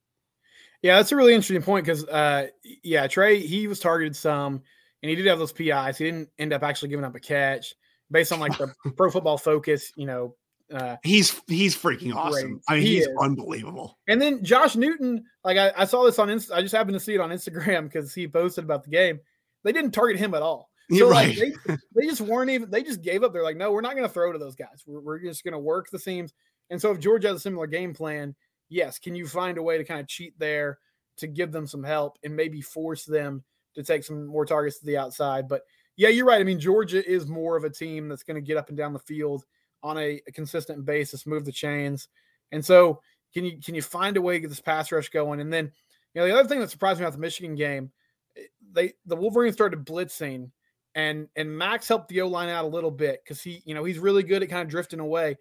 [0.83, 2.47] Yeah, that's a really interesting point because uh
[2.83, 4.63] yeah, Trey he was targeted some
[5.03, 5.99] and he did have those PIs.
[5.99, 7.75] He didn't end up actually giving up a catch
[8.11, 10.35] based on like the pro football focus, you know.
[10.73, 12.61] Uh, he's he's freaking awesome.
[12.69, 13.17] I mean, he he's is.
[13.21, 13.99] unbelievable.
[14.09, 17.01] And then Josh Newton, like I, I saw this on Inst- I just happened to
[17.01, 19.21] see it on Instagram because he posted about the game.
[19.63, 20.71] They didn't target him at all.
[20.93, 21.37] So right.
[21.37, 23.33] like they, they just weren't even they just gave up.
[23.33, 24.83] They're like, no, we're not going to throw to those guys.
[24.87, 26.33] We're, we're just going to work the seams.
[26.71, 28.35] And so if Georgia has a similar game plan,
[28.69, 30.79] yes, can you find a way to kind of cheat there
[31.19, 34.87] to give them some help and maybe force them to take some more targets to
[34.87, 35.49] the outside?
[35.49, 35.63] But
[35.97, 36.41] yeah, you're right.
[36.41, 38.93] I mean, Georgia is more of a team that's going to get up and down
[38.93, 39.45] the field
[39.83, 42.09] on a, a, consistent basis, move the chains.
[42.53, 43.01] And so,
[43.33, 45.41] can you can you find a way to get this pass rush going?
[45.41, 45.73] And then,
[46.15, 47.91] you know, the other thing that surprised me about the Michigan game,
[48.37, 50.51] eh, they the Wolverines started blitzing,
[50.95, 53.85] and and Max helped the O line out a little bit because he, you know,
[53.85, 55.37] he's really good at kind of drifting away.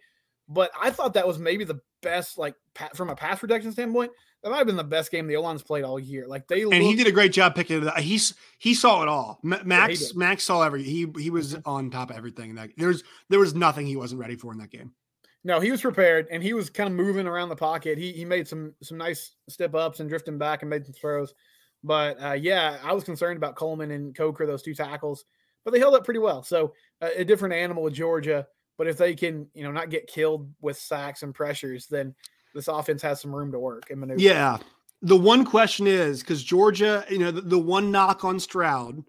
[0.48, 2.56] But I thought that was maybe the best, like
[2.94, 4.12] from a pass protection standpoint,
[4.46, 6.28] that might have been the best game the O-line's played all year.
[6.28, 7.98] Like they and looked, he did a great job picking it up.
[7.98, 9.40] He's he saw it all.
[9.42, 11.68] Max yeah, Max saw every he he was mm-hmm.
[11.68, 12.52] on top of everything.
[12.52, 14.92] In that there's there was nothing he wasn't ready for in that game.
[15.44, 17.98] No, he was prepared and he was kind of moving around the pocket.
[17.98, 21.34] He he made some some nice step ups and drifting back and made some throws.
[21.84, 25.26] But uh, yeah, I was concerned about Coleman and Coker, those two tackles.
[25.64, 26.44] but they held up pretty well.
[26.44, 28.46] So uh, a different animal with Georgia.
[28.78, 32.14] But if they can, you know, not get killed with sacks and pressures, then
[32.56, 34.20] this offense has some room to work and maneuver.
[34.20, 34.58] Yeah.
[35.02, 39.04] The one question is because Georgia, you know, the, the, one knock on Stroud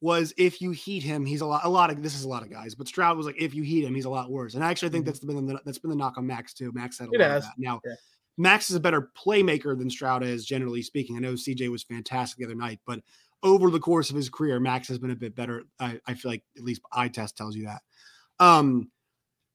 [0.00, 1.64] was if you heat him, he's a lot.
[1.64, 3.62] A lot of this is a lot of guys, but Stroud was like, if you
[3.62, 4.54] heat him, he's a lot worse.
[4.54, 5.10] And I actually think mm-hmm.
[5.10, 6.70] that's been the, that's been the knock on Max too.
[6.72, 7.44] Max said a it lot has.
[7.44, 7.58] of that.
[7.58, 7.94] Now, yeah.
[8.36, 11.16] Max is a better playmaker than Stroud is, generally speaking.
[11.16, 13.00] I know CJ was fantastic the other night, but
[13.42, 15.64] over the course of his career, Max has been a bit better.
[15.78, 17.82] I, I feel like at least eye test tells you that.
[18.38, 18.90] Um,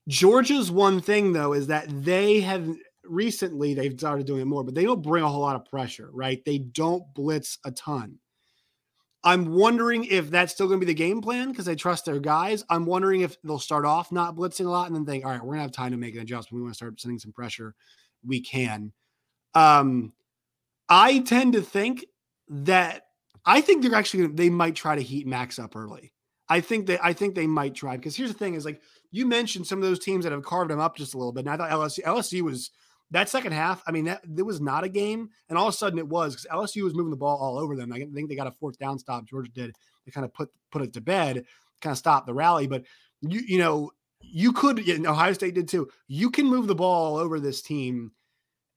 [0.08, 2.68] Georgia's one thing though is that they have
[3.08, 6.10] recently they've started doing it more, but they don't bring a whole lot of pressure,
[6.14, 6.44] right?
[6.46, 8.20] They don't blitz a ton.
[9.24, 12.20] I'm wondering if that's still going to be the game plan because they trust their
[12.20, 12.64] guys.
[12.70, 15.44] I'm wondering if they'll start off not blitzing a lot and then think, all right,
[15.44, 16.60] we're gonna have time to make an adjustment.
[16.60, 17.74] We want to start sending some pressure.
[18.24, 18.94] We can.
[19.56, 20.14] Um,
[20.90, 22.06] I tend to think
[22.50, 23.08] that
[23.46, 26.14] I think they're actually gonna, they might try to heat Max up early.
[26.48, 29.26] I think that I think they might try because here's the thing: is like you
[29.26, 31.46] mentioned some of those teams that have carved them up just a little bit.
[31.46, 32.70] And I thought LSU LSU was
[33.12, 33.84] that second half.
[33.88, 36.36] I mean, that there was not a game, and all of a sudden it was
[36.36, 37.94] because LSU was moving the ball all over them.
[37.94, 39.26] I think they got a fourth down stop.
[39.26, 39.76] Georgia did.
[40.06, 41.46] They kind of put put it to bed,
[41.82, 42.68] kind of stopped the rally.
[42.68, 42.84] But
[43.22, 43.92] you you know
[44.22, 44.88] you could.
[45.06, 45.90] Ohio State did too.
[46.08, 48.12] You can move the ball all over this team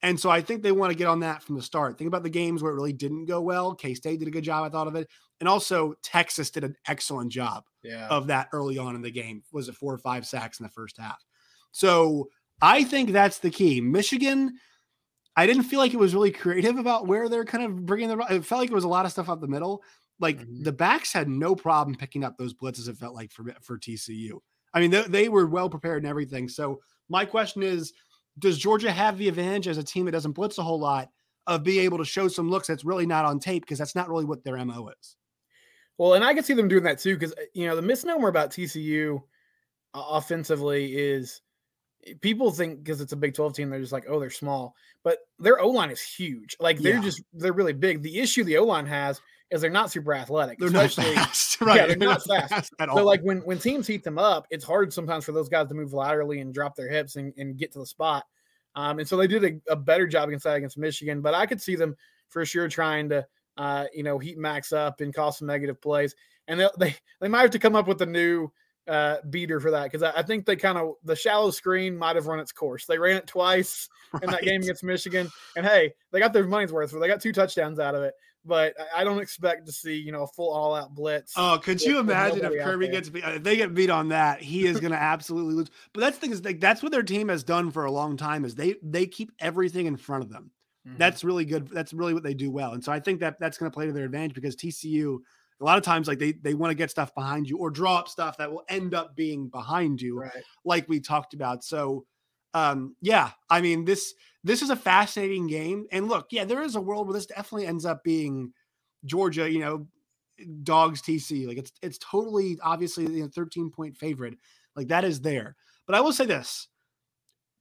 [0.02, 1.98] and so I think they want to get on that from the start.
[1.98, 3.74] Think about the games where it really didn't go well.
[3.74, 5.08] K State did a good job, I thought of it.
[5.40, 8.06] And also Texas did an excellent job yeah.
[8.08, 9.42] of that early on in the game.
[9.52, 11.24] Was it four or five sacks in the first half?
[11.72, 12.28] So
[12.60, 13.80] I think that's the key.
[13.80, 14.54] Michigan,
[15.36, 18.18] I didn't feel like it was really creative about where they're kind of bringing the.
[18.30, 19.82] It felt like it was a lot of stuff up the middle.
[20.20, 20.64] Like mm-hmm.
[20.64, 22.88] the backs had no problem picking up those blitzes.
[22.88, 24.38] It felt like for for TCU.
[24.74, 26.48] I mean, they, they were well prepared and everything.
[26.48, 27.92] So my question is
[28.38, 31.08] does Georgia have the advantage as a team that doesn't blitz a whole lot
[31.46, 34.08] of being able to show some looks that's really not on tape because that's not
[34.08, 35.16] really what their MO is?
[35.96, 38.28] Well, and I can see them doing that too because, uh, you know, the misnomer
[38.28, 39.20] about TCU
[39.94, 41.40] uh, offensively is
[42.20, 45.18] people think because it's a Big 12 team, they're just like, oh, they're small, but
[45.38, 46.56] their O line is huge.
[46.60, 47.02] Like they're yeah.
[47.02, 48.02] just, they're really big.
[48.02, 50.58] The issue the O line has is they're not super athletic.
[50.58, 51.76] They're not fast, right?
[51.76, 52.74] Yeah, they're, they're not, not, fast.
[52.78, 55.68] fast so, like when when teams heat them up, it's hard sometimes for those guys
[55.68, 58.24] to move laterally and drop their hips and, and get to the spot.
[58.74, 61.20] Um, and so they did a, a, better job against that against Michigan.
[61.20, 61.96] But I could see them
[62.28, 66.14] for sure trying to, uh, you know, heat Max up and cause some negative plays.
[66.46, 68.50] And they they, they might have to come up with a new
[68.88, 72.16] uh, beater for that because I, I, think they kind of the shallow screen might
[72.16, 72.86] have run its course.
[72.86, 74.24] They ran it twice right.
[74.24, 76.90] in that game against Michigan, and hey, they got their money's worth.
[76.90, 78.14] They got two touchdowns out of it
[78.48, 81.34] but I don't expect to see you know a full all out blitz.
[81.36, 83.22] Oh, could you imagine if Kirby gets beat?
[83.24, 85.70] If they get beat on that, he is going to absolutely lose.
[85.92, 88.16] But that's the thing is like that's what their team has done for a long
[88.16, 90.50] time is they they keep everything in front of them.
[90.86, 90.98] Mm-hmm.
[90.98, 91.68] That's really good.
[91.68, 93.86] That's really what they do well, and so I think that that's going to play
[93.86, 95.18] to their advantage because TCU
[95.60, 97.96] a lot of times like they they want to get stuff behind you or draw
[97.96, 100.44] up stuff that will end up being behind you, right.
[100.64, 101.64] like we talked about.
[101.64, 102.04] So
[102.54, 106.76] um yeah i mean this this is a fascinating game and look yeah there is
[106.76, 108.52] a world where this definitely ends up being
[109.04, 109.86] georgia you know
[110.62, 114.34] dogs tc like it's it's totally obviously the you know, 13 point favorite
[114.76, 116.68] like that is there but i will say this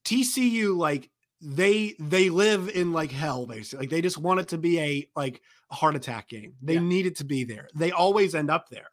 [0.05, 1.09] tcu like
[1.41, 5.07] they they live in like hell basically like they just want it to be a
[5.15, 6.79] like a heart attack game they yeah.
[6.79, 8.89] need it to be there they always end up there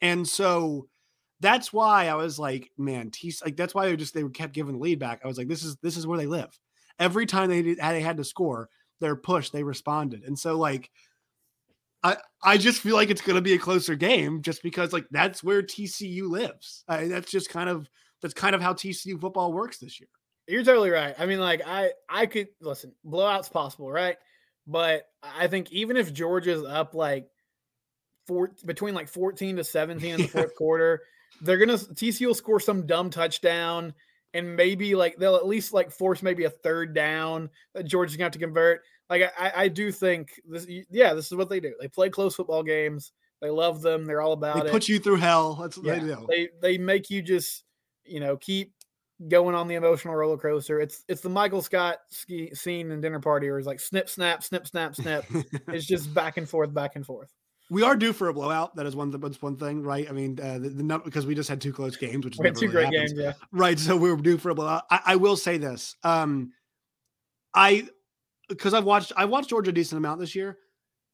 [0.00, 0.86] and so
[1.40, 4.74] that's why I was like, man, T like that's why they just they kept giving
[4.74, 5.20] the lead back.
[5.22, 6.58] I was like, this is this is where they live.
[6.98, 8.68] Every time they did, they had to score,
[9.00, 10.90] their push, they responded, and so like,
[12.02, 15.06] I I just feel like it's going to be a closer game just because like
[15.10, 16.84] that's where TCU lives.
[16.88, 17.88] I, that's just kind of
[18.20, 20.08] that's kind of how TCU football works this year.
[20.48, 21.14] You're totally right.
[21.18, 24.16] I mean, like I I could listen, blowouts possible, right?
[24.66, 27.28] But I think even if Georgia's up like
[28.26, 31.02] four between like 14 to 17 in the fourth quarter
[31.40, 33.94] they're gonna TCU will score some dumb touchdown
[34.34, 38.26] and maybe like they'll at least like force maybe a third down that Georgia's gonna
[38.26, 38.82] have to convert.
[39.08, 41.74] Like I, I do think this, yeah, this is what they do.
[41.80, 43.12] They play close football games.
[43.40, 44.04] They love them.
[44.04, 44.64] They're all about they it.
[44.64, 45.54] They put you through hell.
[45.54, 46.26] That's what yeah, they do.
[46.28, 47.64] They they make you just
[48.04, 48.72] you know keep
[49.26, 50.80] going on the emotional roller coaster.
[50.80, 54.44] It's it's the Michael Scott ski, scene in Dinner Party where he's like snip snap
[54.44, 55.24] snip snap snip.
[55.68, 57.32] it's just back and forth back and forth
[57.70, 58.74] we are due for a blowout.
[58.76, 59.10] That is one.
[59.10, 60.08] That's one thing, right?
[60.08, 62.68] I mean, uh, the, the because we just had two close games, which is two
[62.68, 63.12] great happens.
[63.12, 63.32] games, yeah.
[63.52, 63.78] Right.
[63.78, 64.84] So we are due for a blowout.
[64.90, 65.94] I, I will say this.
[66.02, 66.52] Um,
[67.54, 67.86] I
[68.48, 70.58] because I've watched I watched Georgia a decent amount this year.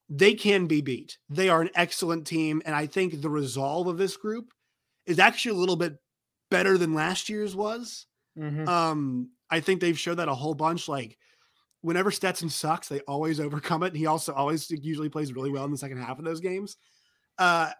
[0.07, 1.17] They can be beat.
[1.29, 4.53] They are an excellent team, and I think the resolve of this group
[5.05, 5.97] is actually a little bit
[6.55, 8.05] better than last year's was.
[8.37, 8.67] Mm-hmm.
[8.67, 10.87] Um, I think they've showed that a whole bunch.
[10.87, 11.17] Like
[11.81, 13.87] whenever Stetson sucks, they always overcome it.
[13.87, 16.77] And he also always usually plays really well in the second half of those games.
[17.37, 17.71] Uh,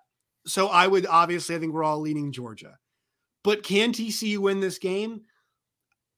[0.46, 2.78] so I would obviously, I think we're all leaning Georgia.
[3.44, 5.22] But can TCU win this game?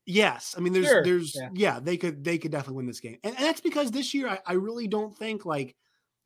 [0.06, 0.54] Yes.
[0.56, 1.48] I mean, there's, Sure, there's, yeah.
[1.52, 1.80] yeah.
[1.80, 3.18] they could, they could definitely win this game.
[3.22, 5.76] And, and that's because this year, I, I really don't think like,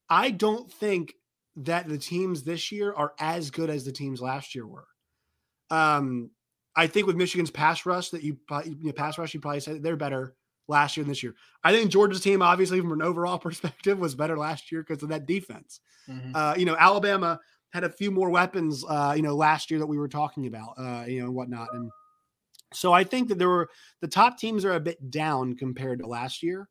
[0.09, 1.15] I don't think
[1.57, 4.87] that the teams this year are as good as the teams last year were.
[5.73, 6.31] Um,
[6.77, 9.61] I think with Michigan's pass rush that you, probably- you know, pass rush, you probably
[9.61, 10.35] said they're better
[10.69, 11.35] last year than this year.
[11.65, 15.09] I think Georgia's team, obviously, from an overall perspective, was better last year because of
[15.11, 15.81] that defense.
[16.09, 16.33] Mhm.
[16.35, 17.41] Uh, you know, Alabama
[17.73, 20.75] had a few more weapons, uh, you know, last year that we were talking about,
[20.79, 21.69] uh, you know, and whatnot.
[21.73, 21.91] And
[22.75, 23.69] so I think that there were
[24.01, 26.69] the top teams are a bit down compared to last year,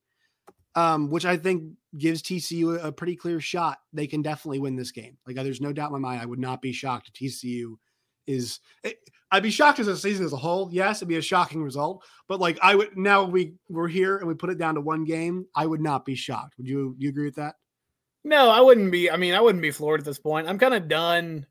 [0.75, 3.79] um, which I think gives TCU a, a pretty clear shot.
[3.93, 5.17] They can definitely win this game.
[5.27, 6.21] Like, there's no doubt in my mind.
[6.21, 7.75] I would not be shocked if TCU
[8.27, 8.59] is.
[8.83, 8.93] eh,
[9.33, 10.69] I'd be shocked as a season as a whole.
[10.73, 14.27] Yes, it'd be a shocking result, but like I would now we we're here and
[14.27, 15.45] we put it down to one game.
[15.55, 16.55] I would not be shocked.
[16.57, 16.95] Would you?
[16.97, 17.55] You agree with that?
[18.23, 19.09] No, I wouldn't be.
[19.09, 20.47] I mean, I wouldn't be floored at this point.
[20.49, 21.45] I'm kind of done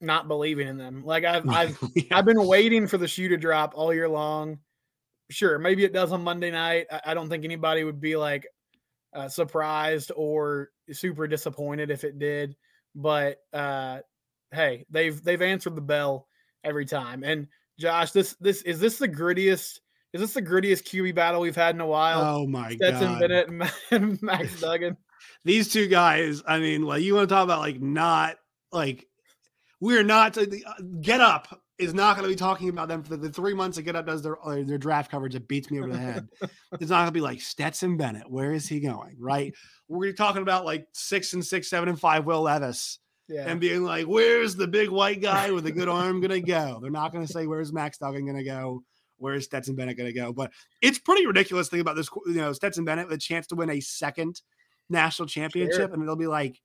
[0.00, 1.02] not believing in them.
[1.04, 2.02] Like I've I've Yeah.
[2.12, 4.58] I've been waiting for the shoe to drop all year long.
[5.30, 6.86] Sure, maybe it does on Monday night.
[6.90, 8.46] I, I don't think anybody would be like
[9.14, 12.56] uh, surprised or super disappointed if it did.
[12.94, 14.00] But uh,
[14.52, 16.28] hey, they've they've answered the bell
[16.64, 17.24] every time.
[17.24, 19.80] And Josh, this this is this the grittiest?
[20.12, 22.20] Is this the grittiest QB battle we've had in a while?
[22.20, 22.96] Oh my god.
[22.96, 23.20] Stetson god!
[23.20, 24.96] Bennett and, Max Duggan.
[25.44, 26.42] These two guys.
[26.46, 28.36] I mean, like you want to talk about like not
[28.72, 29.06] like
[29.80, 30.46] we're not uh,
[31.00, 33.82] get up is not going to be talking about them for the, three months that
[33.82, 35.34] get up does their uh, their draft coverage.
[35.34, 36.28] It beats me over the head.
[36.42, 38.30] it's not going to be like Stetson Bennett.
[38.30, 39.16] Where is he going?
[39.18, 39.54] Right?
[39.88, 42.26] We're talking about like six and six, seven and five.
[42.26, 42.98] Will Levis.
[43.30, 43.44] Yeah.
[43.46, 46.90] and being like, "Where's the big white guy with a good arm gonna go?" They're
[46.90, 48.82] not gonna say, "Where's Max Duggan gonna go?"
[49.20, 50.32] Where's Stetson Bennett gonna go?
[50.32, 52.08] But it's pretty ridiculous thing about this.
[52.26, 54.40] You know, Stetson Bennett with a chance to win a second
[54.88, 56.60] national championship, and they'll be like,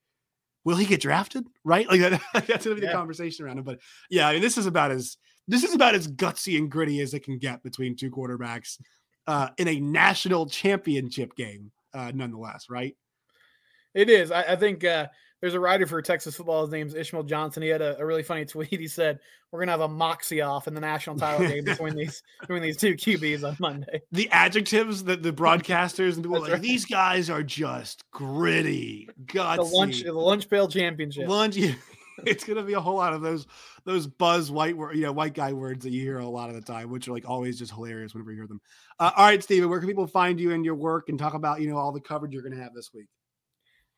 [0.63, 1.88] "Will he get drafted?" Right?
[1.88, 3.65] Like that, that's gonna be the conversation around him.
[3.65, 7.01] But yeah, I mean, this is about as this is about as gutsy and gritty
[7.01, 8.80] as it can get between two quarterbacks
[9.28, 12.69] uh, in a national championship game, uh, nonetheless.
[12.69, 12.95] Right?
[13.93, 14.32] It is.
[14.32, 15.08] I, I think uh,
[15.46, 16.64] there's a writer for Texas football.
[16.64, 17.62] His name's Ishmael Johnson.
[17.62, 18.68] He had a, a really funny tweet.
[18.72, 19.20] He said,
[19.52, 22.78] "We're gonna have a moxie off in the national title game between these between these
[22.78, 26.62] two QBs on Monday." the adjectives that the broadcasters and people like right.
[26.64, 29.58] these guys are just gritty, gutsy.
[29.58, 31.28] The lunch the lunch pail championship.
[31.28, 31.58] lunch.
[31.58, 31.74] yeah.
[32.26, 33.46] It's gonna be a whole lot of those
[33.84, 36.56] those buzz white word, you know, white guy words that you hear a lot of
[36.56, 38.62] the time, which are like always just hilarious whenever you hear them.
[39.02, 41.60] Uh, all right, Steven, where can people find you and your work and talk about
[41.60, 43.08] you know all the coverage you're gonna have this week?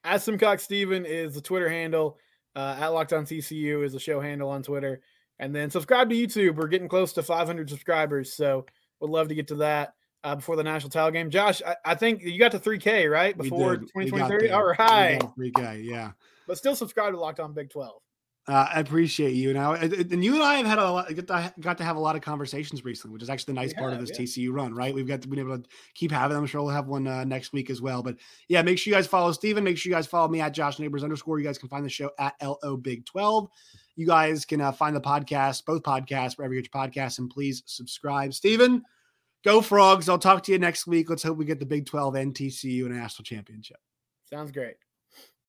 [0.08, 2.18] At Simcox Steven is the Twitter handle.
[2.56, 5.02] Uh, at Locked On TCU is the show handle on Twitter.
[5.38, 6.56] And then subscribe to YouTube.
[6.56, 8.66] We're getting close to 500 subscribers, so
[9.02, 9.94] would love to get to that
[10.24, 11.30] uh, before the national title game.
[11.30, 13.90] Josh, I, I think you got to 3K right before did.
[13.96, 14.48] We got 2023.
[14.48, 14.58] there.
[14.58, 16.12] All right, got Free guy, yeah.
[16.48, 18.02] but still subscribe to Locked On Big 12.
[18.50, 19.50] Uh, I appreciate you.
[19.50, 22.00] And and you and I have had a lot, got to, got to have a
[22.00, 24.26] lot of conversations recently, which is actually the nice We part of this yeah.
[24.26, 24.96] TCU run, right?
[24.96, 26.44] We've got to been able to keep having them.
[26.44, 28.02] I'm sure we'll have one uh, next week as well.
[28.02, 28.16] But
[28.48, 29.66] yeah, make sure you guys follow Steven.
[29.66, 31.40] Make sure you guys follow me at Josh Neighbors underscore.
[31.40, 33.50] You guys can find the show at LO Big 12.
[33.98, 37.30] You guys can uh, find the podcast, both podcasts, wherever you get your podcasts, and
[37.30, 38.34] please subscribe.
[38.34, 38.82] Steven,
[39.44, 40.08] go frogs.
[40.08, 41.10] I'll talk to you next week.
[41.10, 43.78] Let's hope we get the Big 12 and TCU and a national championship.
[44.30, 44.76] Sounds great.